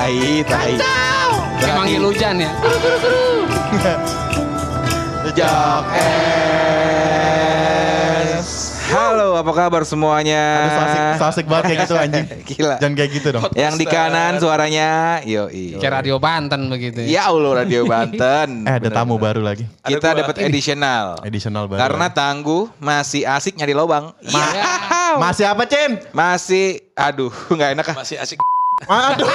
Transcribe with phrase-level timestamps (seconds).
[0.00, 0.16] Tai,
[0.48, 0.80] tai.
[1.60, 2.48] Kayak manggil hujan ya.
[5.28, 6.08] Jok es.
[8.96, 10.40] Halo, apa kabar semuanya?
[10.40, 12.24] Aduh, so asik, so asik banget kayak gitu anjing.
[12.48, 12.80] Gila.
[12.80, 13.44] Jangan kayak gitu dong.
[13.52, 17.04] Yang di kanan suaranya, yo Kayak radio Banten begitu.
[17.04, 18.48] Ya Allah Radio Banten.
[18.72, 18.96] Eh ada Bener.
[18.96, 19.68] tamu baru lagi.
[19.84, 21.20] Kita dapat additional.
[21.20, 21.76] Additional baru.
[21.76, 24.16] Karena tangguh masih asik nyari lobang.
[24.32, 24.64] Ma- Ya.
[25.20, 26.00] Masih apa, Cen?
[26.16, 27.96] Masih aduh nggak enak ah.
[28.00, 28.40] Masih asik.
[28.80, 29.28] Aduh.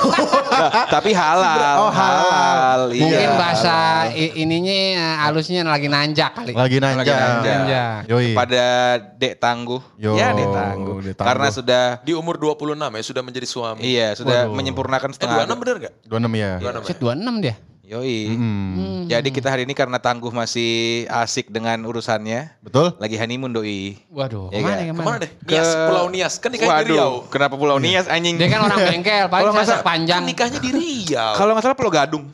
[0.45, 1.76] Nah, tapi halal.
[1.80, 2.80] Oh, halal.
[2.90, 3.02] Iya.
[3.04, 3.76] Mungkin bahasa
[4.09, 6.52] i- ininya eh, halusnya lagi nanjak kali.
[6.52, 6.98] Lagi nanja.
[6.98, 7.52] Lagi nanja.
[7.54, 7.84] Nanja.
[8.08, 8.34] Yoi.
[8.34, 8.66] Pada
[9.12, 9.81] Dek Tangguh.
[9.95, 10.98] Yo, ya Dek Tangguh.
[11.02, 11.27] Dek Tangguh.
[11.27, 13.81] Karena sudah Di umur 26 ya sudah menjadi suami.
[13.84, 14.55] iya, sudah Waduh.
[14.55, 15.46] menyempurnakan Eh setengah.
[15.46, 15.93] 26 bener gak?
[16.04, 16.52] 26 ya.
[16.59, 17.55] 26 Set 26 dia.
[17.85, 18.34] Yoi.
[18.34, 19.05] Hmm.
[19.05, 22.98] Jadi kita hari ini karena Tangguh masih asik dengan urusannya, Betul?
[22.98, 24.01] lagi honeymoon doi.
[24.10, 24.82] Waduh, Iya ke mana kan?
[24.82, 24.98] ke mana?
[24.98, 25.32] Ke mana deh?
[25.46, 26.34] Nias, Pulau Nias.
[26.35, 26.98] Kan nikahnya di Riau.
[26.98, 28.41] Waduh, kenapa Pulau Nias anjing?
[28.41, 30.18] Dia kan orang bengkel, paling salah- panjang.
[30.18, 31.34] Kan nikahnya di Riau.
[31.37, 32.26] Kalau nggak salah Pulau Gadung.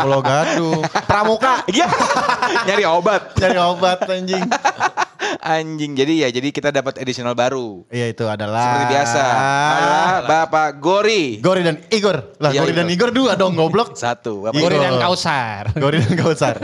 [0.00, 0.80] Pulau Gadung?
[1.04, 1.54] Pramuka.
[1.70, 1.86] Iya.
[2.66, 3.36] Nyari obat.
[3.36, 4.42] Cari obat anjing.
[5.38, 5.94] Anjing.
[5.94, 7.86] Jadi ya, jadi kita dapat additional baru.
[7.86, 8.64] Iya itu adalah.
[8.66, 9.22] Seperti biasa.
[9.22, 11.38] Adalah Bapak Gori.
[11.38, 12.34] Gori dan Igor.
[12.42, 13.10] Lah Iya, Gori dan Igor.
[13.14, 13.94] Dua dong goblok.
[14.02, 14.50] Satu.
[14.50, 14.84] Bapak Gori Igor.
[14.90, 15.64] dan Kausar.
[15.78, 16.54] Gori dan Kausar.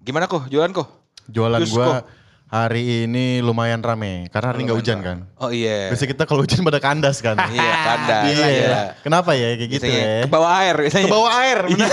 [0.00, 0.88] Gimana kok jualan kok?
[1.28, 2.21] Jualan Jus gua kok.
[2.52, 5.18] Hari ini lumayan rame karena hari ini nggak hujan kan.
[5.40, 5.88] Oh iya.
[5.88, 7.40] Biasanya kita kalau hujan pada kandas kan.
[7.52, 8.24] Iya, kandas.
[8.28, 8.46] Iya.
[8.46, 8.80] Iya.
[9.00, 10.20] Kenapa ya kayak gitu Biasanya ya?
[10.20, 11.04] Ke bawah air biasanya.
[11.08, 11.58] Ke bawah air.
[11.64, 11.88] bener.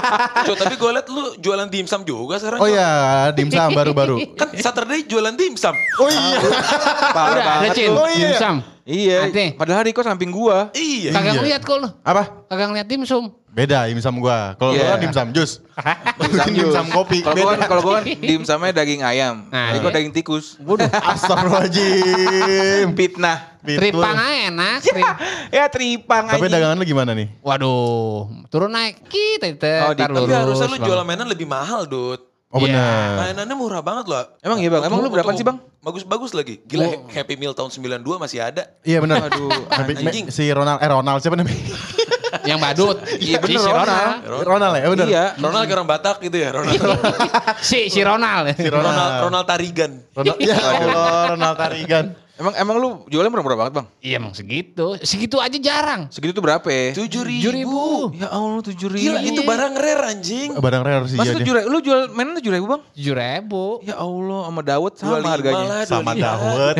[0.46, 2.62] Cok, tapi gue liat lu jualan dimsum juga sekarang.
[2.62, 2.88] Oh iya,
[3.34, 4.16] dimsum baru-baru.
[4.38, 5.74] Kan Saturday jualan dimsum.
[5.98, 6.38] Oh iya.
[7.10, 7.90] Parah banget.
[7.90, 8.38] Oh, iya.
[8.38, 8.56] dimsum.
[8.86, 9.18] Iya.
[9.32, 9.58] Ate.
[9.58, 10.70] Padahal Riko samping gua.
[10.78, 11.10] Iya.
[11.10, 11.40] Kagak Iya.
[11.42, 11.88] ngeliat kok lu.
[12.06, 12.22] Apa?
[12.46, 13.34] Kagak ngeliat dimsum.
[13.54, 14.52] Beda dimsum gua.
[14.54, 14.82] Kalau Iya.
[14.82, 15.62] gua kan dimsum jus.
[16.50, 17.22] Dimsum kopi.
[17.22, 19.46] Kalau gua kan kalau gua kan dimsumnya daging ayam.
[19.46, 19.94] Nah, Riko iya.
[19.94, 20.58] daging tikus.
[21.14, 22.88] Astagfirullahaladzim.
[22.92, 23.38] Fitnah.
[23.60, 23.78] Betul.
[23.80, 24.78] Tripang aja enak.
[24.82, 26.52] trip- Ya tripang Tapi anjing.
[26.52, 27.28] dagangan lu gimana nih?
[27.40, 29.72] Waduh, turun naik kita itu.
[29.80, 32.20] Oh, Tapi harusnya lu jualan mainan lebih mahal, Dut.
[32.50, 32.70] Oh Iya.
[32.70, 33.08] benar.
[33.24, 34.24] Mainannya murah banget loh.
[34.38, 34.82] Emang iya, Bang?
[34.84, 35.58] Emang lu berapaan sih, Bang?
[35.80, 36.62] Bagus-bagus lagi.
[36.62, 38.68] Gila Happy Meal tahun 92 masih ada.
[38.80, 39.26] Iya benar.
[39.26, 40.26] Aduh, Tapi- anjing.
[40.28, 41.56] Si Ronald, eh Ronald siapa namanya?
[42.42, 42.96] Yang badut.
[43.22, 44.10] Iya, bener, si Ronald.
[44.42, 45.06] Ronald ya, benar.
[45.06, 45.24] Iya.
[45.38, 46.80] Ronald kayak orang Batak gitu ya, Ronald.
[47.70, 48.50] si si Ronald.
[48.58, 48.90] Si Ronald.
[48.90, 49.92] Ronald, Ronald Tarigan.
[50.10, 52.06] Ronald, ya Allah, Ronald Tarigan.
[52.34, 53.86] Emang emang lu jualnya murah-murah banget, Bang?
[54.02, 54.98] Iya emang segitu.
[55.06, 56.10] Segitu aja jarang.
[56.10, 56.66] Segitu tuh berapa?
[56.66, 56.90] ya?
[56.90, 58.10] Tujuh Tujuh ribu.
[58.10, 59.06] Ya Allah, tujuh ribu.
[59.06, 60.50] Gila itu barang rare anjing.
[60.58, 61.66] Barang rare sih Masa iya tujuh ribu?
[61.70, 62.82] Lu jual mainan tujuh ribu, Bang?
[62.90, 63.78] Tujuh ribu.
[63.86, 65.62] Ya Allah, sama Dawud sama 25 harganya.
[65.70, 66.26] lah, Sama 25.
[66.26, 66.74] Dawud.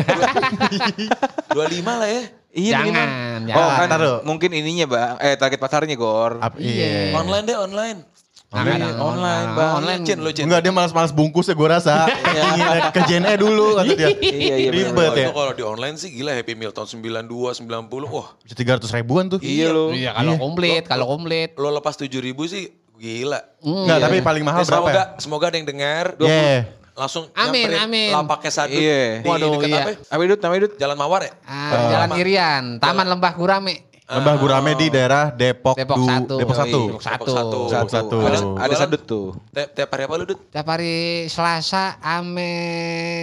[1.55, 2.23] 25 lah ya.
[2.55, 3.45] Iya Jangan, minimal.
[3.45, 3.59] jangan.
[3.59, 4.17] Oh kan Taruh.
[4.23, 6.39] mungkin ininya bang, eh target pasarnya Gor.
[6.55, 7.11] Iya.
[7.11, 7.13] Iya.
[7.13, 7.99] Online deh, online.
[8.45, 9.73] Nah, Online, kadang online, nah, Bang.
[9.75, 10.01] Online.
[10.01, 10.47] Cin, lu Cin.
[10.47, 12.07] Enggak dia malas-malas bungkus ya gue rasa.
[12.07, 14.07] Ingin ke JNE dulu kata dia.
[14.15, 14.69] Iya, iya.
[14.71, 15.25] Ribet ya.
[15.27, 18.07] itu kalau di online sih gila Happy Meal tahun 92, 90.
[18.07, 19.43] Wah, Bisa 300 ribuan tuh.
[19.43, 19.91] Iya lo.
[19.91, 21.51] Iya kalau komplit, kalau komplit.
[21.59, 23.43] lo lepas 7 ribu sih gila.
[23.59, 25.05] Enggak, tapi paling mahal Eh, berapa semoga, ya?
[25.19, 26.05] semoga ada yang dengar.
[26.17, 26.61] Yeah.
[26.95, 28.07] Langsung Amin, amin.
[28.09, 29.19] lapaknya satu Iya.
[29.19, 29.77] di Waduh, dekat iya.
[29.77, 29.97] apa ya?
[30.07, 30.67] Apa itu nama itu?
[30.79, 31.31] Jalan Mawar ya?
[31.43, 33.75] Ah, Jalan Irian, Taman Lembah Gurame.
[34.05, 35.75] Lembah Gurame di daerah Depok.
[35.75, 36.35] Depok Du- satu.
[36.37, 36.81] Depok satu.
[36.93, 37.59] Depok satu.
[37.67, 38.17] Depok satu.
[38.21, 39.35] Ada, ada sadut tuh.
[39.49, 40.39] Tiap, tiap hari apa lu, Dut?
[40.47, 40.95] Tiap hari
[41.25, 42.53] Selasa ame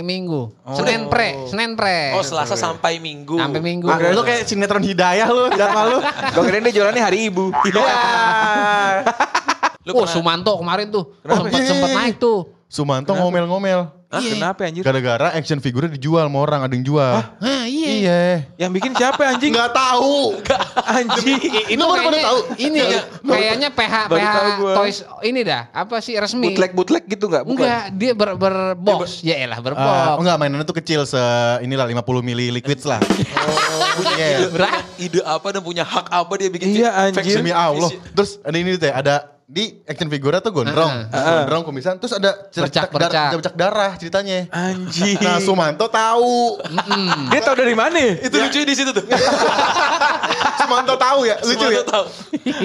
[0.03, 0.53] Minggu.
[0.75, 2.12] Senin pre, Senin pre.
[2.12, 3.38] Oh, Selasa sampai Minggu.
[3.38, 3.88] Sampai Minggu.
[3.88, 5.99] Ah, lu kayak sinetron hidayah lu, jadwal lu.
[6.34, 7.49] Gue kirain dia jualannya hari ibu.
[9.82, 11.15] Lu Oh, Sumanto kemarin tuh.
[11.22, 12.62] Sempat sempat naik tuh.
[12.72, 14.00] Sumanto ngomel-ngomel.
[14.09, 14.81] Hah, kenapa anjir?
[14.84, 17.16] Gara-gara action figurnya dijual sama orang, ada yang jual.
[17.37, 17.88] Nah, iya.
[17.88, 18.21] Iya.
[18.60, 19.53] Yang bikin siapa anjing?
[19.53, 20.37] Enggak tahu.
[21.00, 21.41] Anjing.
[21.69, 22.38] Itu pada kayaknya tahu?
[22.61, 22.81] ini
[23.25, 24.37] kayaknya PH Baru PH.
[24.77, 25.62] Toys ini dah.
[25.72, 26.49] Apa sih resmi?
[26.53, 27.44] Bootleg bootleg gitu nggak?
[27.44, 27.61] Bukan.
[27.65, 29.25] Enggak, dia ber berbox.
[29.25, 30.16] Ya elah Ah, berbox.
[30.21, 31.21] enggak mainannya tuh kecil se
[31.65, 33.00] inilah 50 mili liquids lah.
[34.16, 34.49] Iya.
[34.49, 34.84] Berat.
[34.97, 37.37] ide apa dan punya hak apa dia bikin Iya, anjir.
[37.41, 37.88] Demi Allah.
[38.12, 42.89] Terus ada ini teh, ada di action figure tuh gondrong, gondrong kumisan, terus ada Bercak,
[42.89, 43.11] bercak, bercak.
[43.11, 44.39] darah, bercak darah ceritanya.
[44.49, 45.19] Anjing.
[45.19, 46.56] Nah Sumanto tahu,
[47.29, 48.17] Dia tahu dari mana?
[48.17, 49.05] Itu lucu di situ tuh.
[50.59, 51.83] Sumanto tahu ya, lucu Semua ya.
[51.85, 52.05] tahu.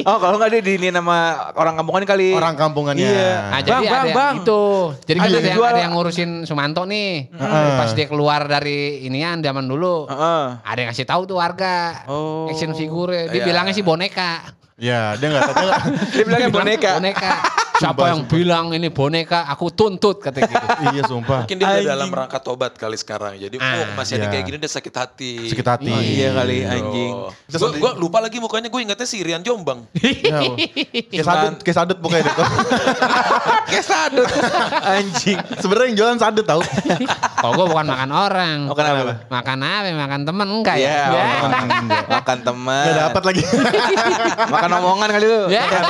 [0.05, 1.17] Oh kalau nggak dia diinin sama
[1.53, 2.29] orang kampungan kali.
[2.31, 3.03] Orang kampungannya.
[3.03, 3.33] Iya.
[3.49, 4.35] Nah, jadi Bang, ada bang, bang.
[4.39, 4.63] itu.
[5.03, 7.31] Jadi Ada ada, yang ada yang ngurusin Sumanto nih.
[7.75, 10.07] Pas dia keluar dari inian zaman dulu.
[10.07, 10.43] Heeh.
[10.61, 12.05] Ada yang ngasih tahu tuh warga.
[12.07, 12.47] Oh.
[12.47, 13.27] Action figure.
[13.27, 13.45] Dia Iya.
[13.45, 14.55] bilangnya sih boneka.
[14.77, 15.69] Ya, dia nggak tahu.
[16.13, 16.91] Dia bilangnya boneka.
[17.01, 17.33] boneka.
[17.77, 20.55] Siapa yang bilang ini boneka, aku tuntut kata gitu.
[20.93, 21.45] iya sumpah.
[21.45, 23.37] Mungkin dia udah dalam rangka tobat kali sekarang.
[23.37, 24.33] Jadi, Ah, oh masih ada iya.
[24.33, 25.31] kayak gini dia sakit hati.
[25.47, 25.89] Sakit hati.
[25.89, 27.11] Oh, iya kali anjing.
[27.45, 29.85] Terus Gue gua lupa lagi mukanya, gue ingetnya si Rian Jombang.
[30.27, 30.57] Ya, Allah.
[31.07, 32.33] kayak sadut, kayak sadut pokoknya itu.
[33.67, 34.27] Kayak sadut.
[34.81, 35.37] anjing.
[35.57, 36.61] Sebenarnya yang jualan sadut tau.
[37.43, 38.57] Oh gue bukan makan orang.
[38.67, 39.13] Makan apa?
[39.27, 39.89] Makan apa?
[39.93, 40.87] Makan temen enggak ya?
[40.87, 41.25] Iya, Ya.
[42.07, 42.83] makan, teman.
[42.83, 43.41] Gak dapat lagi.
[44.47, 45.41] Makan omongan kali lu.
[45.47, 45.83] Makan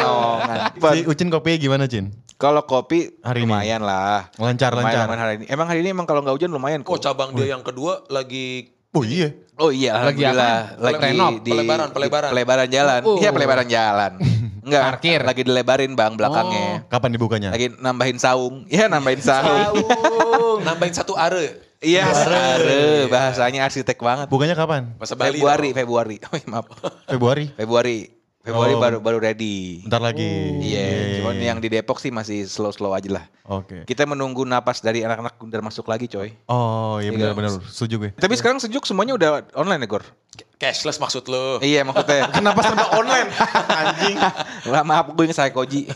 [0.00, 0.58] omongan.
[0.80, 2.14] Si Ucin kopi gimana Cin?
[2.34, 3.50] Kalau kopi Hari ini?
[3.50, 4.30] lumayan lah.
[4.36, 5.04] Lancar, Lumayan, lancar.
[5.04, 5.44] lumayan hari ini.
[5.48, 7.02] Emang hari ini emang kalau nggak hujan lumayan Oh kok.
[7.02, 9.34] cabang dia yang kedua lagi Oh iya.
[9.58, 10.54] Oh iya, Lagi alhamdulillah.
[10.70, 10.80] apa?
[10.80, 11.32] Lagi Renov?
[11.42, 12.30] di Pelebaran, di pelebaran.
[12.30, 13.00] pelebaran jalan.
[13.04, 13.18] Oh.
[13.18, 14.12] Iya, pelebaran jalan.
[14.68, 15.20] Enggak, Parkir.
[15.24, 16.86] lagi dilebarin Bang belakangnya.
[16.86, 17.48] Kapan dibukanya?
[17.50, 18.64] Lagi nambahin saung.
[18.70, 19.74] Iya, nambahin saung.
[20.66, 21.58] nambahin satu are.
[21.78, 23.10] Iya, are.
[23.10, 24.26] Bahasanya arsitek banget.
[24.30, 24.94] Bukanya kapan?
[24.96, 25.36] Masa Bali.
[25.36, 25.78] Februari, dong.
[25.84, 26.16] Februari.
[26.28, 26.66] Oh, maaf.
[27.04, 27.44] Februari.
[27.52, 27.98] Februari.
[28.38, 28.80] Februari Oh.
[28.80, 29.82] baru baru ready.
[29.82, 30.30] Bentar lagi.
[30.62, 33.24] Iya, cuman yang di Depok sih masih slow-slow aja lah.
[33.44, 33.82] Oke.
[33.82, 36.30] Kita menunggu napas dari anak-anak Gundar masuk lagi, coy.
[36.46, 37.34] Oh iya Iya.
[37.34, 37.58] benar-benar.
[37.66, 38.10] Setuju gue.
[38.14, 40.04] Tapi sekarang sejuk semuanya udah online ya, Gor?
[40.54, 41.58] Cashless maksud lo.
[41.58, 42.30] Iya, maksudnya.
[42.38, 43.28] Kenapa sampai online?
[43.68, 44.16] Anjing.
[44.70, 45.86] Wah, maaf gue saya Koji.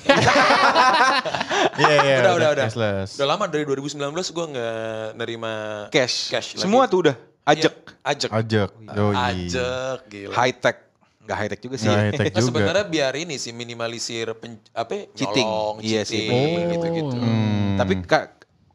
[1.73, 2.17] Iya iya.
[2.21, 2.65] Udah, udah, udah.
[2.69, 3.17] Cashless.
[3.17, 4.77] Udah lama dari 2019 gue nggak
[5.17, 5.53] nerima
[5.89, 6.29] Cash.
[6.29, 6.63] Cash lagi.
[6.67, 7.17] Semua tuh udah
[7.49, 7.73] ajak.
[7.73, 8.31] Iya, ajak.
[8.31, 8.69] Ajak.
[8.93, 9.15] Yoi.
[9.17, 10.35] Ajak, gila.
[10.37, 10.77] High tech.
[11.23, 11.87] Enggak high tech juga sih.
[11.87, 15.47] Nggak high tech Nah, sebenarnya biar ini sih minimalisir pen, apa ya, Cheating.
[15.47, 16.73] nyolong, Iya sih, cheating, bener-bener.
[16.75, 17.17] gitu-gitu.
[17.17, 17.77] Hmm.
[17.79, 18.25] Tapi Kak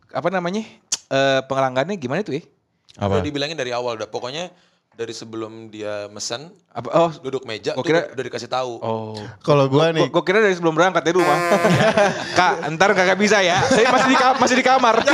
[0.09, 0.63] apa namanya?
[1.07, 2.43] Eh pengelanggannya gimana tuh ya?
[2.97, 3.25] Udah Apa?
[3.25, 4.07] dibilangin dari awal udah.
[4.07, 4.47] Pokoknya
[4.97, 8.81] dari sebelum dia mesen Apa oh duduk meja Gua tuh kira- udah dikasih tahu.
[8.81, 9.13] Oh.
[9.39, 10.09] Kalau gua nih.
[10.09, 11.37] Gue kira dari sebelum berangkat dari rumah.
[12.39, 13.61] Kak, ntar kagak bisa ya.
[13.61, 14.95] Saya masih di masih di kamar.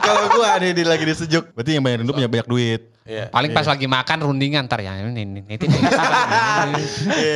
[0.00, 1.44] Kalau gua nih lagi di sejuk.
[1.52, 2.82] Berarti yang banyak dulu punya banyak duit.
[3.10, 3.26] Iya.
[3.26, 5.58] Paling pas lagi makan rundingan ntar ya ini ini ini.
[5.58, 6.82] ini.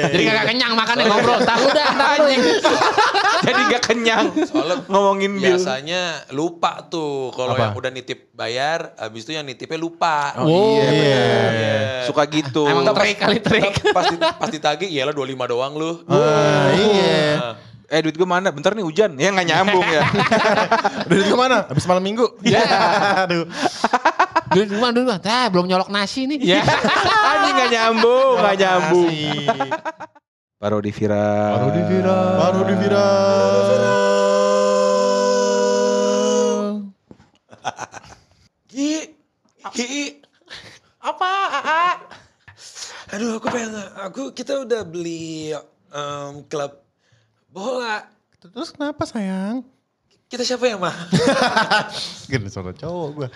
[0.07, 1.43] Jadi kagak kenyang makannya ngobrol.
[1.43, 2.31] Tar udah, tar lu.
[3.43, 4.25] Jadi gak kenyang.
[4.47, 10.39] Soalnya Ngomongin biasanya lupa tuh kalau yang udah nitip bayar, habis itu yang nitipnya lupa.
[10.39, 11.75] Oh, iya, Iya.
[12.07, 12.71] Suka gitu.
[12.71, 13.75] Emang trik kali trik.
[13.91, 15.91] pasti pasti tagih iyalah 25 doang lu.
[16.07, 17.59] Ah, iya.
[17.89, 18.49] Eh duit gue mana?
[18.49, 19.13] Bentar nih hujan.
[19.21, 20.03] Ya nggak nyambung ya.
[20.09, 21.69] Udah duit ke mana?
[21.69, 22.27] Habis malam minggu.
[22.41, 22.65] Iya.
[23.29, 23.45] Aduh.
[24.55, 25.11] Dulu dulu dulu.
[25.21, 26.39] Ah, belum nyolok nasi nih.
[26.55, 26.61] Ya.
[26.65, 29.09] Anjing nggak nyambung, nggak nyambung.
[29.11, 29.71] Asik.
[30.61, 31.53] Parodi viral.
[31.61, 32.33] Baru di viral.
[32.41, 33.53] Baru di viral.
[38.69, 38.93] Gi,
[39.73, 40.19] Gi,
[41.01, 41.33] apa?
[41.63, 41.93] Aa?
[43.15, 43.71] Aduh, aku pengen,
[44.03, 45.55] aku kita udah beli
[45.95, 46.84] em, klub
[47.55, 48.03] bola.
[48.43, 49.63] Terus kenapa sayang?
[50.27, 50.93] Kita siapa yang mah?
[52.31, 53.29] Gini soal cowok gue.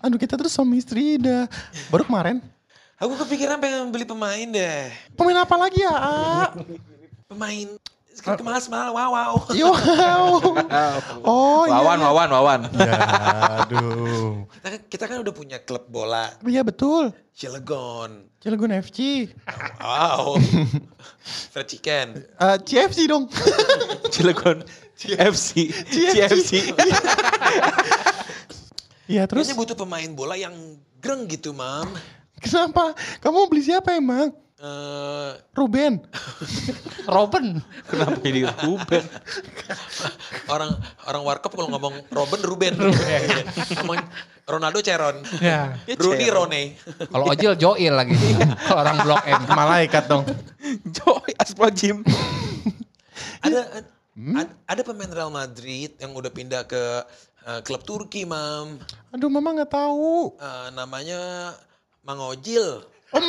[0.00, 1.44] Aduh kita terus suami istri dah.
[1.92, 2.40] Baru kemarin.
[2.96, 4.88] Aku kepikiran pengen beli pemain deh.
[5.12, 5.92] Pemain apa lagi ya?
[5.92, 6.12] A?
[8.20, 9.32] Pemain kemas mal wow wow.
[9.50, 9.72] Yo,
[11.24, 11.72] Oh iya.
[11.74, 12.60] Wawan, Wawan, Wawan.
[12.72, 12.94] Ya,
[13.64, 14.44] aduh.
[14.52, 17.16] Kita, kan- kita kan udah punya klub bola Iya betul.
[17.32, 18.28] Cilegon.
[18.38, 19.28] Cilegon FC.
[19.80, 20.36] Wow.
[21.52, 22.06] Fried chicken.
[22.20, 23.24] Eh, CFC dong.
[24.14, 24.60] Cilegon.
[25.00, 25.72] FC.
[25.72, 26.76] CFC.
[29.08, 30.54] Iya terus Kayaknya butuh pemain bola yang
[31.00, 31.88] greng gitu, Mam.
[32.38, 32.92] kenapa?
[33.18, 34.30] Kamu beli siapa emang?
[34.60, 36.04] Eh, Ruben.
[37.16, 37.64] Robin.
[37.88, 39.04] Kenapa jadi Ruben?
[40.52, 40.76] orang
[41.08, 42.76] orang warkop kalau ngomong Robin Ruben.
[43.80, 43.96] ngomong
[44.44, 45.24] Ronaldo Ceron.
[45.40, 45.80] Ya.
[45.96, 46.62] Rooney Rone.
[47.08, 48.12] Kalau Ojil Joil lagi.
[48.68, 49.40] Kalau orang Blok M.
[49.48, 50.28] Malaikat dong.
[50.92, 52.04] Joy Aspro Jim.
[53.40, 53.80] Ada
[54.36, 57.00] ad- ada pemain Real Madrid yang udah pindah ke
[57.48, 58.76] eh, klub Turki, Mam.
[59.16, 60.36] Aduh mama nggak tahu.
[60.36, 61.56] Eh, namanya
[62.04, 62.84] Mang Ojil.
[63.10, 63.24] Om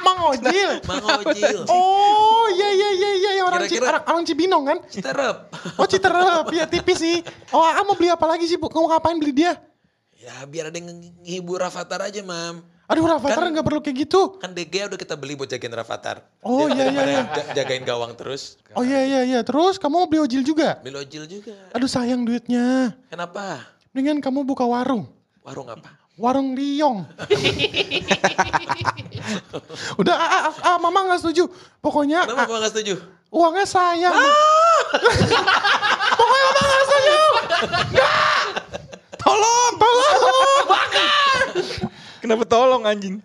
[0.00, 0.70] Mang Ojil.
[0.88, 1.58] Mang Ojil.
[1.66, 4.78] Oh iya iya iya iya yang orang, Ci- Kira-kira- orang, orang Cibinong kan?
[4.86, 5.36] Citerep.
[5.76, 7.16] Oh Citerep, ya tipis sih.
[7.50, 8.66] Oh ah, mau beli apa lagi sih bu?
[8.66, 9.58] Kamu ngapain beli dia?
[10.14, 10.90] Ya biar ada yang
[11.22, 12.60] ngehibur Rafathar aja, Mam.
[12.84, 14.34] Aduh Rafathar Kan- nggak perlu kayak gitu.
[14.36, 16.26] Kan DG udah kita beli buat jagain Rafathar.
[16.42, 17.22] Oh, iya, iya, iya.
[17.30, 18.58] ja- Jagain gawang terus.
[18.74, 19.40] Oh iya iya iya.
[19.40, 20.82] Terus kamu mau beli ojil juga?
[20.82, 21.54] Beli Ojil juga.
[21.70, 22.98] Aduh sayang duitnya.
[23.06, 23.62] Kenapa?
[23.90, 25.06] Mendingan kamu buka warung.
[25.40, 25.99] Warung apa?
[26.18, 26.98] Warung Liong.
[30.00, 31.46] Udah, ah, ah, ah, mama nggak setuju.
[31.78, 32.94] Pokoknya Kenapa ah, Bapak gak setuju?
[33.30, 34.10] uangnya sayang.
[36.18, 37.14] Pokoknya mama nggak setuju.
[39.20, 40.66] Tolong, tolong.
[42.18, 43.20] Kenapa tolong anjing?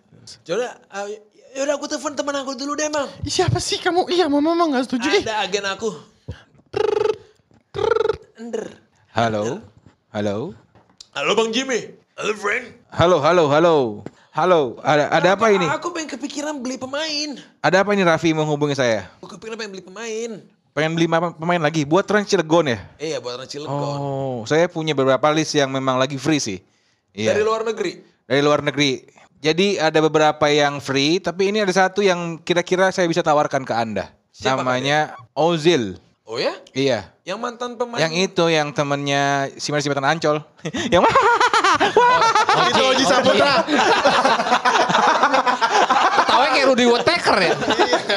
[0.46, 1.08] Yaudah, uh,
[1.56, 3.08] yaudah aku telepon teman aku dulu deh, Mam.
[3.24, 4.12] Ih, Siapa sih kamu?
[4.12, 5.08] Iya, mama mama nggak setuju.
[5.24, 5.90] Ada agen aku.
[8.38, 8.76] Ender.
[9.16, 9.64] Halo.
[10.12, 10.54] Halo.
[11.16, 11.96] Halo Bang Jimmy.
[12.16, 12.66] Halo friend.
[12.96, 13.76] Halo, halo, halo.
[14.32, 15.68] Halo, ada ada apa ini?
[15.68, 17.36] Aku pengen kepikiran beli pemain.
[17.60, 19.12] Ada apa ini Raffi menghubungi saya?
[19.20, 20.32] Aku Filipina pengen beli pemain.
[20.72, 22.80] Pengen beli ma- pemain lagi buat Trans Cilegon ya?
[22.96, 23.76] Iya buat orang Cilegon.
[24.00, 26.64] Oh, saya punya beberapa list yang memang lagi free sih.
[27.12, 27.36] Iya.
[27.36, 28.00] Dari luar negeri.
[28.24, 29.04] Dari luar negeri.
[29.44, 33.76] Jadi ada beberapa yang free, tapi ini ada satu yang kira-kira saya bisa tawarkan ke
[33.76, 34.16] Anda.
[34.32, 36.00] Siapa Namanya Ozil.
[36.26, 36.58] Oh ya?
[36.74, 37.14] Iya.
[37.22, 38.02] Yang mantan pemain.
[38.02, 40.42] Yang itu yang temennya Simar Simatan Ancol.
[40.94, 41.06] yang
[42.66, 43.62] Itu Oji Saputra.
[46.18, 47.54] Ketawa kayak Rudy Whittaker ya.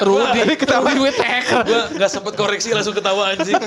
[0.00, 1.60] Rudy, Rudy Whittaker.
[1.68, 3.60] Gua nggak sempet koreksi langsung ketawa anjing.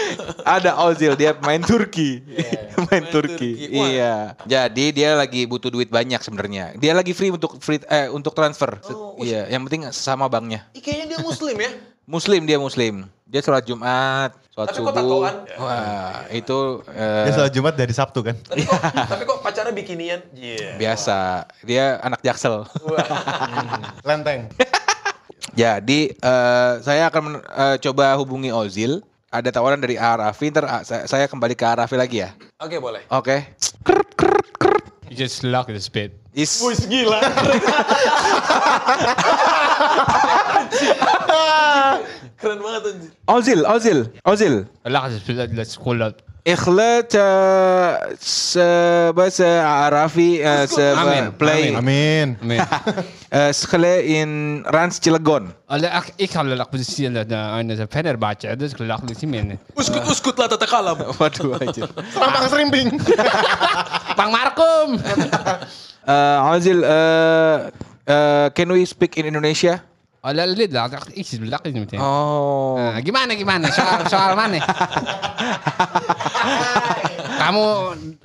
[0.60, 2.20] ada Ozil dia main Turki.
[2.28, 3.56] main main Turki.
[3.56, 3.72] Turki.
[3.72, 3.88] Wah.
[3.88, 4.14] Iya.
[4.44, 6.76] Jadi dia lagi butuh duit banyak sebenarnya.
[6.76, 8.84] Dia lagi free untuk free eh untuk transfer.
[8.92, 10.68] Oh, iya, yang penting sama banknya.
[10.76, 11.72] Ih, kayaknya dia muslim ya.
[12.08, 13.04] Muslim dia muslim.
[13.28, 14.96] Dia sholat Jumat, sholat Tapi kok subuh.
[14.96, 15.34] tatoan?
[15.60, 18.32] Wah, itu eh, Dia sholat Jumat dari Sabtu kan.
[18.40, 20.24] Tapi kok, tapi kok pacarnya bikinian?
[20.32, 20.80] Iya.
[20.80, 21.44] biasa.
[21.60, 22.64] Dia anak jaksel.
[24.08, 24.48] Lenteng.
[25.52, 29.04] Jadi eh, saya akan men- eh, coba hubungi Ozil.
[29.28, 32.32] Ada tawaran dari Arafi, ntar ah, saya, saya kembali ke Arafi lagi ya.
[32.64, 33.04] Oke boleh.
[33.12, 33.44] Oke.
[35.12, 36.16] You just lock this bit.
[36.32, 37.20] Is Wih gila.
[42.40, 43.10] Keren banget anjir.
[43.26, 44.54] Ozil, Ozil, Ozil.
[45.58, 46.22] let's call out.
[46.48, 47.12] Ikhlat
[49.12, 49.48] bahasa
[49.84, 50.40] Arafi
[50.96, 51.32] amin.
[51.36, 51.74] play.
[51.74, 52.36] Amin.
[52.42, 52.60] Amin.
[53.28, 55.52] Eh, Ikhlat in Rans Cilegon.
[56.16, 57.12] Ik ga lak posisi aan
[57.68, 58.56] de Fenerbahce.
[58.56, 59.58] Dus ik lak niet meer.
[59.76, 60.96] Uskut uskut lah tatakalam.
[61.00, 61.84] Er Waduh aja.
[62.08, 62.88] Serang Bang Serimbing.
[64.18, 64.96] Bang Markum.
[66.08, 69.84] Eh, Ozil, eh, can we speak in Indonesia?
[70.18, 72.02] Eller lid lak ik zit lak ini meteen.
[72.02, 72.74] Oh.
[72.74, 74.58] Nah, gimana gimana soal soal mana?
[77.38, 77.64] Kamu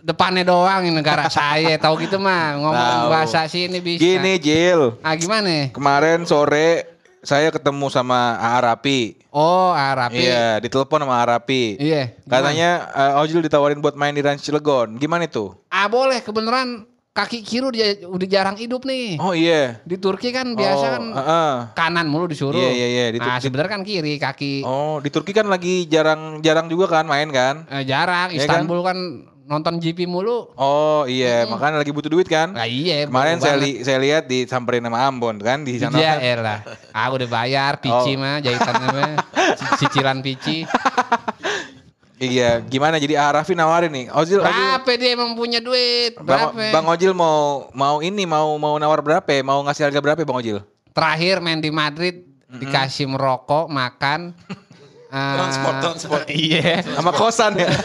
[0.01, 3.09] depannya doang ini negara saya tahu gitu mah ngomong Tahu.
[3.13, 4.01] bahasa sini bisa.
[4.01, 5.69] Gini Jil, Ah gimana?
[5.69, 6.89] kemarin sore
[7.21, 9.15] saya ketemu sama Arapi.
[9.29, 10.27] Oh Arabi.
[10.27, 11.77] Iya, ditelepon sama Arapi.
[11.79, 12.11] Iya.
[12.19, 12.27] gimana?
[12.27, 14.97] Katanya uh, Ozil ditawarin buat main di Rans Cilegon.
[14.97, 15.53] Gimana itu?
[15.69, 16.83] Ah boleh kebenaran
[17.13, 19.21] kaki kiri udah, udah jarang hidup nih.
[19.21, 19.77] Oh iya.
[19.85, 21.51] Di Turki kan biasa Oh, kan heeh.
[21.77, 22.57] kanan mulu disuruh.
[22.57, 24.65] Iya, iya, iya, di Nah sebenarnya kan kiri kaki.
[24.65, 27.69] Oh, di Turki kan lagi jarang-jarang juga kan main kan?
[27.69, 28.33] Eh, jarang.
[28.33, 28.97] Iya Istanbul kan?
[29.43, 30.55] nonton GP mulu.
[30.55, 32.55] Oh iya, makanya lagi butuh duit kan?
[32.55, 33.03] Nah iya.
[33.05, 35.93] Kemarin saya li- saya lihat disamperin sama Ambon kan di sana.
[35.93, 36.19] Iya kan.
[36.39, 36.59] elah.
[36.89, 38.23] Ah udah bayar pici Oh.
[38.23, 39.13] mah jahitannya mah.
[39.83, 40.63] Cicilan pici.
[42.25, 44.05] Iya, gimana jadi Arafi nawarin nih.
[44.09, 46.15] Ozil, Ozil Berapa dia emang punya duit?
[46.15, 46.63] Bang, Berapa?
[46.71, 49.25] Bang Ojil mau mau ini mau mau nawar berapa?
[49.25, 49.41] ya?
[49.41, 50.57] Mau ngasih harga berapa ya, Bang Ojil?
[50.91, 54.31] Terakhir main di Madrid dikasih merokok, makan.
[55.13, 56.25] eh, Transport, transport.
[56.27, 56.85] Iya.
[56.87, 57.67] Sama kosan ya.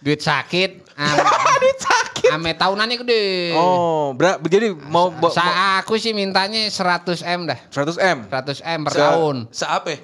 [0.00, 0.70] Duit sakit.
[1.62, 2.30] Duit sakit.
[2.30, 3.24] Ame tahunannya gede.
[3.54, 4.42] oh, berapa?
[4.42, 7.58] Jadi mau bo- Sa aku sih mintanya 100 M dah.
[7.70, 9.36] 100 M 100 M per Se- tahun.
[9.50, 9.94] Seape?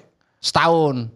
[0.42, 1.08] Setahun.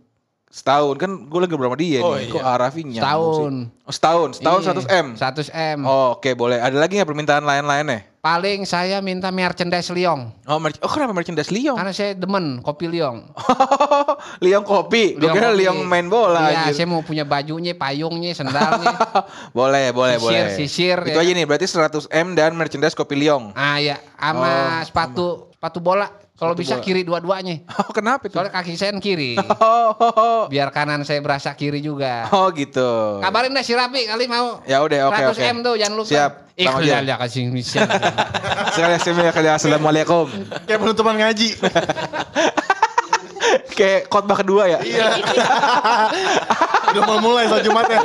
[0.48, 2.22] setahun kan gue lagi bersama dia Oh, nih.
[2.22, 2.32] iya.
[2.32, 3.52] Kok Arafi nyambung Setahun.
[3.52, 3.84] sih?
[3.84, 5.06] Oh, setahun, setahun Iya, 100 M.
[5.12, 5.78] 100 M.
[5.84, 6.56] Oh, oke boleh.
[6.56, 8.08] Ada lagi nggak permintaan lain-lainnya?
[8.18, 10.32] Paling saya minta merchandise Liong.
[10.42, 11.76] Oh, merch- oh kenapa merchandise Liong?
[11.76, 13.28] Karena saya demen kopi Liong.
[14.40, 15.14] Liong kopi.
[15.14, 15.60] Gue kira kopi.
[15.60, 16.74] Liong main bola Iya, anjir.
[16.74, 18.96] saya mau punya bajunya, payungnya, sendalnya.
[19.52, 20.56] boleh, boleh, Sisir, boleh.
[20.56, 21.22] sisir, Itu ya.
[21.22, 23.52] aja nih, berarti 100 M dan merchandise kopi Liong.
[23.52, 26.08] ah ya, sama sepatu sepatu bola.
[26.36, 26.84] Kalau bisa bola.
[26.84, 27.56] kiri dua-duanya.
[27.86, 28.36] Oh, kenapa itu?
[28.36, 29.40] Soalnya kaki saya kiri.
[29.40, 30.42] Oh, oh, oh.
[30.52, 32.28] Biar kanan saya berasa kiri juga.
[32.28, 33.20] Oh, gitu.
[33.24, 34.60] Kabarin dah si Rapi kali mau.
[34.68, 35.44] Ya udah, oke, 100 oke.
[35.44, 36.10] M tuh jangan lupa.
[36.12, 36.32] Siap.
[36.56, 37.84] Ikhlas ya kasih mission.
[38.72, 40.24] Sekali sekali kali assalamualaikum.
[40.64, 41.52] Kayak penutupan ngaji.
[43.76, 44.80] Kayak khotbah kedua ya.
[44.80, 45.20] Iya.
[46.96, 48.00] Udah mau mulai soal Jumatnya.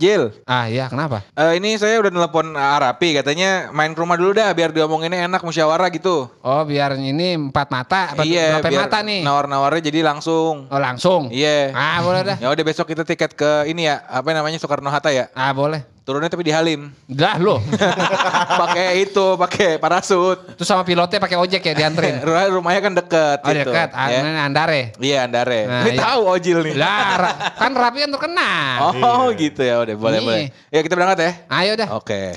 [0.00, 1.20] Jil, ah iya kenapa?
[1.36, 5.44] eh, ini saya udah nelpon Arapi katanya main ke rumah dulu dah biar diomonginnya enak
[5.44, 6.24] musyawarah gitu.
[6.40, 8.16] Oh biar ini empat mata.
[8.16, 9.20] Apa iya, berapa biar mata nih?
[9.20, 10.72] nawar-nawarnya jadi langsung.
[10.72, 11.28] Oh langsung.
[11.28, 11.76] Iya.
[11.76, 12.36] Ah boleh dah.
[12.40, 15.28] Ya udah besok kita tiket ke ini ya, apa namanya Soekarno Hatta ya.
[15.36, 15.84] Ah boleh.
[16.10, 16.90] Turunnya tapi di Halim.
[17.06, 17.62] Dah lo.
[18.66, 20.58] pakai itu, pakai parasut.
[20.58, 22.18] Terus sama pilotnya pakai ojek ya dianterin.
[22.26, 23.70] Rumah rumahnya kan deket Oh gitu.
[23.70, 24.18] dekat, ah, ya.
[24.26, 24.90] ini Andare.
[24.98, 25.70] Iya, Andare.
[25.70, 26.02] Nah, Ini iya.
[26.02, 26.74] tahu Ojil nih.
[26.74, 28.90] Lah, kan Rapi kan terkenal.
[28.90, 29.78] Oh, gitu ya.
[29.86, 30.44] Udah boleh, boleh.
[30.74, 31.30] Ya, kita berangkat ya.
[31.46, 31.88] Ayo dah.
[31.94, 32.34] Oke.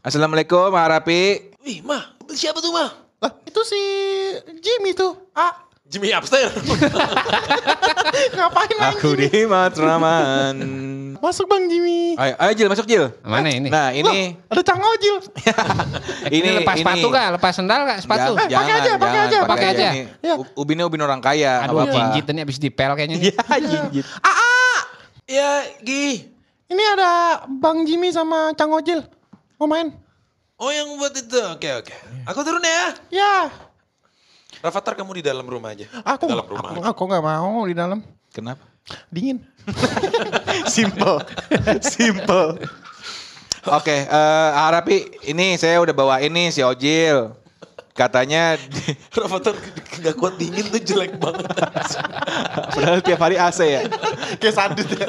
[0.00, 1.52] Assalamualaikum, Pak Rapi.
[1.60, 2.88] Wih, mah, siapa tuh mah?
[3.20, 3.80] Lah, itu si
[4.64, 5.28] Jimmy tuh.
[5.36, 5.60] Ah,
[5.92, 6.56] Jimmy Upstairs.
[8.36, 10.56] ngapain Aku di Matraman.
[11.20, 12.16] Masuk Bang Jimmy.
[12.16, 13.12] Ayo, ayo Jil, masuk Jil.
[13.22, 13.68] Mana ini?
[13.68, 15.22] Nah, ini Loh, ada Cang Ojil.
[16.34, 17.28] ini, lepas sepatu gak?
[17.38, 18.34] Lepas sendal gak sepatu?
[18.40, 19.88] Eh, pakai aja, pakai aja, pakai aja.
[19.92, 20.34] Ini Ya.
[20.56, 21.94] ubinnya ubin orang kaya, Aduh apa-apa.
[21.94, 23.32] jinjit ini abis dipel kayaknya nih.
[23.36, 24.06] Iya, jinjit.
[25.28, 25.50] ya,
[25.84, 26.26] Gi.
[26.72, 29.04] Ini ada Bang Jimmy sama Cang Ojil.
[29.60, 29.92] Mau main?
[30.56, 31.94] Oh yang buat itu, oke oke.
[32.26, 32.82] Aku turun ya.
[33.12, 33.34] Ya,
[34.60, 35.88] Rafathar kamu di dalam rumah aja.
[36.04, 36.68] aku dalam rumah.
[36.68, 37.98] aku, aku nggak mau di dalam.
[38.28, 38.64] Kenapa?
[39.08, 39.40] Dingin.
[40.74, 41.22] Simple.
[41.80, 42.60] Simple.
[43.70, 47.30] Oke, eh Arapi ini saya udah bawa ini si Ojil.
[47.92, 48.56] Katanya
[49.20, 49.52] Rafathar
[50.00, 51.44] nggak kuat dingin tuh jelek banget.
[52.72, 53.80] padahal tiap hari AC ya.
[54.40, 55.06] Kayak sadut ya.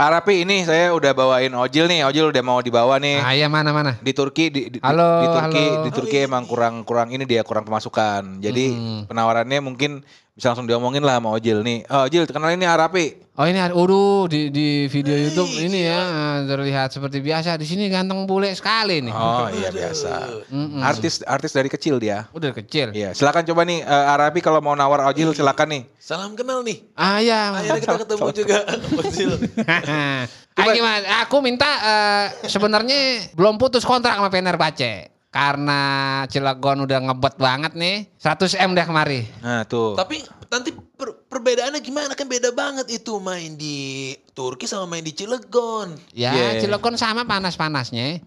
[0.00, 2.08] Arapi ini saya udah bawain Ojil nih.
[2.08, 3.20] Ojil udah mau dibawa nih.
[3.20, 4.00] Ah, iya mana mana.
[4.00, 5.82] Di Turki di, di, Halo, di Turki halo.
[5.84, 8.40] di Turki emang kurang kurang ini dia kurang pemasukan.
[8.40, 9.02] Jadi Hmm.
[9.04, 10.00] penawarannya mungkin
[10.40, 11.84] bisa langsung diomongin lah sama Ojil nih.
[11.92, 13.28] Oh, Ojil kenalin ini Arapi.
[13.36, 17.60] Oh ini ada, waduh di, di video YouTube ini ya eh, terlihat seperti biasa.
[17.60, 19.12] Di sini ganteng bule sekali nih.
[19.12, 20.40] Oh iya biasa.
[20.80, 22.24] Artis artis dari kecil dia.
[22.32, 22.88] Udah kecil.
[22.96, 25.82] Iya, silakan coba nih eh, Arapi kalau mau nawar Ojil silakan nih.
[26.00, 26.88] Salam kenal nih.
[26.96, 27.52] Ah ya.
[27.60, 28.58] Akhirnya kita ketemu juga.
[29.04, 29.30] Ojil.
[30.56, 31.04] ah, gimana?
[31.28, 35.19] Aku minta eh, sebenarnya belum putus kontrak sama Fenerbahce.
[35.30, 35.80] Karena
[36.26, 38.10] Cilegon udah ngebet banget nih.
[38.18, 39.22] 100 M deh kemari.
[39.38, 39.94] Nah, tuh.
[39.94, 40.18] Tapi
[40.50, 45.94] nanti per- perbedaannya gimana kan beda banget itu main di Turki sama main di Cilegon.
[46.10, 46.58] Ya Yeah.
[46.58, 48.18] Cilegon sama panas-panasnya.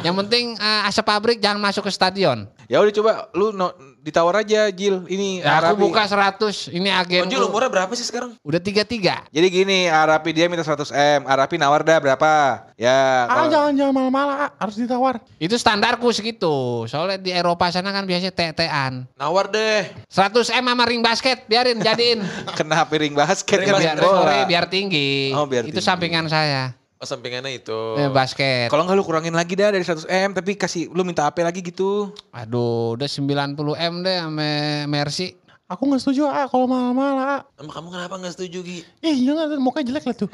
[0.00, 2.48] Yang penting eh, asap pabrik jangan masuk ke stadion.
[2.64, 3.68] Ya udah coba lu no,
[4.02, 5.06] ditawar aja Jil.
[5.06, 5.80] Ini Ya, aku Arapi.
[5.80, 6.66] buka 100.
[6.68, 7.22] Ini agen.
[7.24, 8.34] Ojil umurnya berapa sih sekarang?
[8.40, 9.22] Udah tiga-tiga.
[9.28, 11.24] Jadi gini, Arapi dia minta 100 M.
[11.24, 12.32] Arapi nawar dah berapa?
[12.74, 12.90] Ya,
[13.24, 15.22] Ah, kalau- jangan jangan malah-malah, harus ditawar.
[15.38, 16.82] Itu standarku segitu.
[16.84, 19.06] Soalnya di Eropa sana kan biasanya TT-an.
[19.14, 19.86] Nawar deh.
[20.10, 22.18] 100 M sama ring basket, biarin jadiin.
[22.58, 24.18] kena piring basket Ring kan biar bola.
[24.18, 25.30] sore biar tinggi.
[25.30, 25.86] Oh, biar itu tinggi.
[25.86, 26.74] sampingan saya.
[27.02, 27.98] Oh, sampingannya itu.
[27.98, 28.70] Eh, basket.
[28.70, 31.58] Kalau enggak lu kurangin lagi dah dari 100 M tapi kasih lu minta AP lagi
[31.58, 32.14] gitu.
[32.30, 34.50] Aduh, udah 90 M deh sama
[34.86, 35.34] Mercy.
[35.66, 37.42] Aku nggak setuju ah kalau malah-malah.
[37.42, 37.58] ah.
[37.58, 38.78] Emang kamu kenapa nggak setuju Gi?
[39.02, 40.30] Ih, jangan mukanya jelek lah tuh.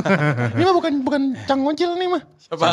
[0.52, 2.22] ini mah bukan bukan cang ngocil nih mah.
[2.36, 2.68] Siapa?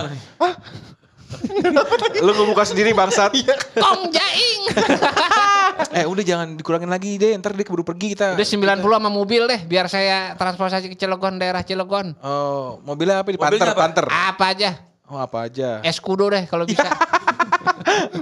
[2.25, 3.31] lu ngebuka sendiri bangsat.
[3.77, 4.62] Tong jaing.
[5.89, 8.38] eh udah jangan dikurangin lagi deh, ntar dia keburu pergi kita.
[8.38, 12.13] udah 90 sama mobil deh, biar saya transportasi ke Cilegon, daerah Cilegon.
[12.22, 13.81] Oh, mobilnya apa di Mobilnya Panther, apa?
[13.81, 14.05] Panther.
[14.08, 14.69] Apa aja.
[15.10, 15.81] Oh, apa aja.
[15.81, 16.86] Escudo deh kalau bisa.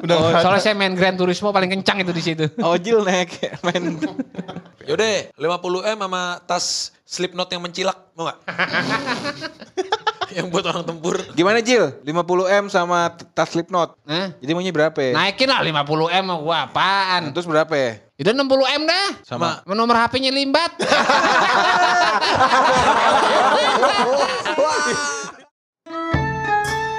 [0.04, 2.46] Udah Oh, nggak soalnya saya main Gran Turismo paling kencang itu di situ.
[2.64, 3.36] Ojil naik
[3.68, 4.00] main.
[4.88, 8.40] Yaudah, 50 M sama tas Slipknot yang mencilak, mau gak?
[10.37, 11.16] yang buat orang tempur.
[11.31, 11.92] Gimana Jil?
[12.03, 12.11] 50
[12.50, 13.96] M sama tas Slipknot.
[14.03, 14.98] Nah, Jadi maunya berapa?
[14.98, 15.13] ya?
[15.16, 17.22] naikin lah 50 M sama gua apaan.
[17.31, 17.74] Terus berapa?
[17.74, 17.92] ya?
[18.18, 18.44] Itu 60
[18.79, 19.07] M dah.
[19.24, 19.61] Sama.
[19.63, 20.72] Ma- Nomor HP-nya limbat.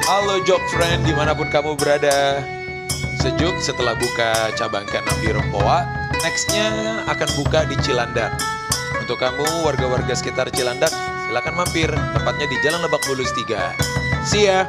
[0.08, 2.40] Halo job friend di mana pun kamu berada.
[3.18, 5.84] Sejuk setelah buka cabang ke-6 di Rempoa,
[6.22, 6.70] nextnya
[7.06, 8.32] akan buka di Cilandak.
[8.98, 10.90] Untuk kamu warga-warga sekitar Cilandak,
[11.28, 11.92] silakan mampir.
[11.92, 13.76] Tempatnya di Jalan Lebak Bulus 3.
[14.24, 14.64] See ya!